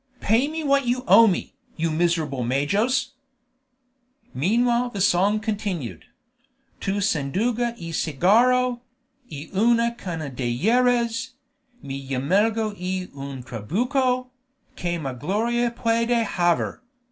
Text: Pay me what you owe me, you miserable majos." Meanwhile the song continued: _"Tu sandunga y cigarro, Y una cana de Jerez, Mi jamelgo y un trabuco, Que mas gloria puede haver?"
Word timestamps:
Pay 0.19 0.47
me 0.47 0.63
what 0.63 0.87
you 0.87 1.03
owe 1.07 1.27
me, 1.27 1.53
you 1.75 1.91
miserable 1.91 2.43
majos." 2.43 3.11
Meanwhile 4.33 4.89
the 4.89 4.99
song 4.99 5.39
continued: 5.39 6.05
_"Tu 6.79 6.93
sandunga 7.01 7.75
y 7.79 7.91
cigarro, 7.91 8.79
Y 9.31 9.51
una 9.55 9.93
cana 9.95 10.29
de 10.31 10.51
Jerez, 10.57 11.33
Mi 11.83 12.01
jamelgo 12.09 12.71
y 12.75 13.09
un 13.15 13.43
trabuco, 13.43 14.31
Que 14.75 14.97
mas 14.97 15.19
gloria 15.19 15.69
puede 15.69 16.23
haver?" 16.25 16.81